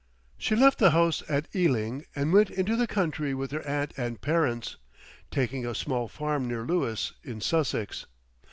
She 0.39 0.55
left 0.55 0.79
the 0.79 0.89
house 0.89 1.21
at 1.29 1.47
Ealing 1.55 2.05
and 2.15 2.33
went 2.33 2.49
into 2.49 2.75
the 2.75 2.87
country 2.87 3.35
with 3.35 3.51
her 3.51 3.61
aunt 3.67 3.93
and 3.97 4.19
parents, 4.19 4.77
taking 5.29 5.63
a 5.63 5.75
small 5.75 6.07
farm 6.07 6.47
near 6.47 6.63
Lewes 6.63 7.13
in 7.23 7.39
Sussex. 7.39 8.07